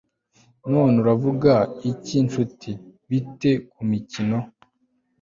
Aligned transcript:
none 0.71 0.93
uravuga 1.03 1.53
iki 1.91 2.15
nshuti, 2.25 2.69
bite 3.09 3.51
kumikino 3.71 4.37